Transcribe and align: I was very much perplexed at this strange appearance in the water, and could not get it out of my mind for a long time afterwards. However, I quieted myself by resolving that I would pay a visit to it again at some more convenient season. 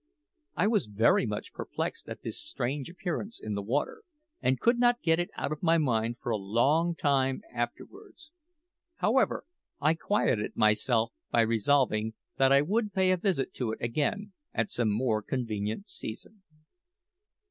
I 0.57 0.65
was 0.65 0.87
very 0.87 1.27
much 1.27 1.53
perplexed 1.53 2.09
at 2.09 2.23
this 2.23 2.41
strange 2.41 2.89
appearance 2.89 3.39
in 3.39 3.53
the 3.53 3.61
water, 3.61 4.01
and 4.41 4.59
could 4.59 4.79
not 4.79 5.03
get 5.03 5.19
it 5.19 5.29
out 5.37 5.51
of 5.51 5.61
my 5.61 5.77
mind 5.77 6.17
for 6.19 6.31
a 6.31 6.37
long 6.37 6.95
time 6.95 7.43
afterwards. 7.53 8.31
However, 8.95 9.45
I 9.79 9.93
quieted 9.93 10.55
myself 10.57 11.13
by 11.29 11.41
resolving 11.41 12.15
that 12.37 12.51
I 12.51 12.63
would 12.63 12.93
pay 12.93 13.11
a 13.11 13.17
visit 13.17 13.53
to 13.57 13.73
it 13.73 13.79
again 13.79 14.33
at 14.55 14.71
some 14.71 14.89
more 14.89 15.21
convenient 15.21 15.87
season. 15.87 16.41